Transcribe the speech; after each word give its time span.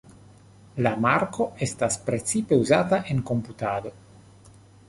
La 0.85 0.93
marko 1.05 1.47
estas 1.67 1.99
precipe 2.09 2.61
uzata 2.65 3.01
en 3.15 3.23
komputado. 3.33 3.93